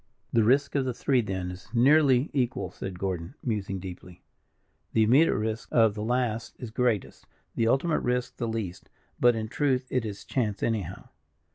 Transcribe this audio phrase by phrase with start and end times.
[0.33, 4.23] "The risk of the three, then, is nearly equal," said Gordon, musing deeply.
[4.93, 9.47] "The immediate risk of the last is greatest; the ultimate risk the least; but, in
[9.47, 11.09] truth, it is chance, anyhow."